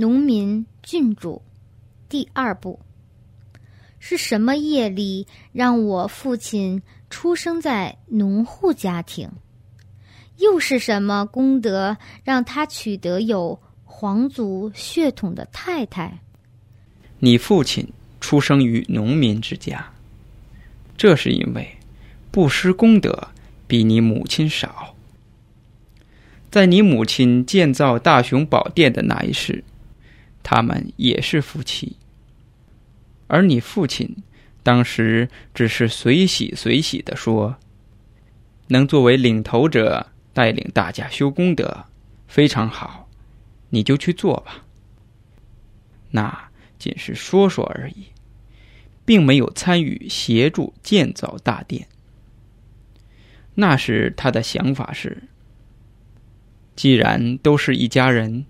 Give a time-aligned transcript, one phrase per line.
[0.00, 1.42] 农民郡主，
[2.08, 2.78] 第二部。
[3.98, 9.28] 是什么业力让我父亲出生在农户家庭？
[10.36, 16.16] 又是什么功德让他取得有皇族血统的太太？
[17.18, 17.84] 你父亲
[18.20, 19.84] 出生于农民之家，
[20.96, 21.68] 这是因为
[22.30, 23.26] 布施功德
[23.66, 24.94] 比你母亲少。
[26.52, 29.64] 在你母亲建造大雄宝殿的那一世，
[30.50, 31.98] 他们也是夫妻。
[33.26, 34.16] 而你父亲
[34.62, 37.58] 当时只是随喜随喜的说
[38.68, 41.84] ：“能作为领头者带领大家修功德，
[42.26, 43.10] 非常好，
[43.68, 44.64] 你就去做吧。”
[46.12, 48.06] 那仅是说说而已，
[49.04, 51.88] 并没有参与协助建造大殿。
[53.56, 55.24] 那时他的想法是：
[56.74, 58.46] 既然都是一家人，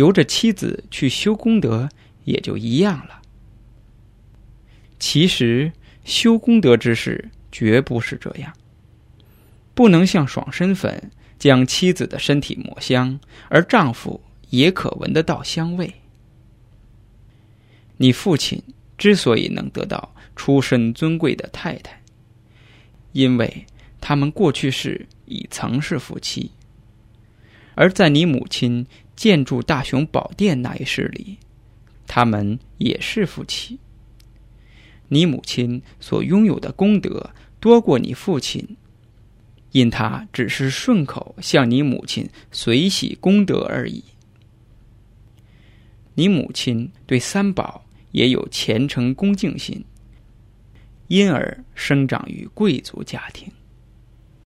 [0.00, 1.90] 由着妻子去修功德
[2.24, 3.20] 也就一样了。
[4.98, 5.70] 其实
[6.06, 8.50] 修功德之事绝不是这样，
[9.74, 13.20] 不能像爽身粉将妻子的身体抹香，
[13.50, 15.92] 而丈夫也可闻得到香味。
[17.98, 18.62] 你父亲
[18.96, 22.00] 之所以能得到出身尊贵的太太，
[23.12, 23.66] 因为
[24.00, 26.52] 他们过去世已曾是夫妻，
[27.74, 28.86] 而在你母亲
[29.20, 31.36] 建筑大雄宝殿那一世里，
[32.06, 33.78] 他们也是夫妻。
[35.08, 37.28] 你母亲所拥有的功德
[37.60, 38.78] 多过你父亲，
[39.72, 44.02] 因他只是顺口向你母亲随喜功德而已。
[46.14, 49.84] 你母亲对三宝也有虔诚恭敬心，
[51.08, 53.52] 因而生长于贵族家庭。